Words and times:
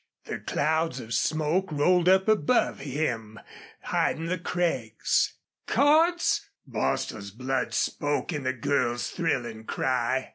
The 0.25 0.39
clouds 0.39 0.99
of 0.99 1.13
smoke 1.13 1.71
rolled 1.71 2.09
up 2.09 2.27
above 2.27 2.79
him, 2.79 3.39
hiding 3.83 4.25
the 4.25 4.39
crags. 4.39 5.33
"CORDTS!" 5.67 6.49
Bostil's 6.65 7.29
blood 7.29 7.75
spoke 7.75 8.33
in 8.33 8.41
the 8.41 8.53
girl's 8.53 9.11
thrilling 9.11 9.65
cry. 9.65 10.29